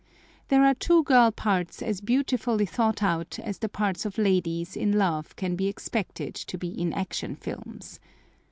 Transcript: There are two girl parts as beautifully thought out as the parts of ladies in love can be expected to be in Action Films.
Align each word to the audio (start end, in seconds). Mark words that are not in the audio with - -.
There 0.47 0.65
are 0.65 0.73
two 0.73 1.03
girl 1.03 1.29
parts 1.29 1.79
as 1.83 2.01
beautifully 2.01 2.65
thought 2.65 3.03
out 3.03 3.37
as 3.37 3.59
the 3.59 3.69
parts 3.69 4.03
of 4.03 4.17
ladies 4.17 4.75
in 4.75 4.93
love 4.93 5.35
can 5.35 5.55
be 5.55 5.67
expected 5.67 6.33
to 6.33 6.57
be 6.57 6.69
in 6.69 6.91
Action 6.91 7.35
Films. 7.35 7.99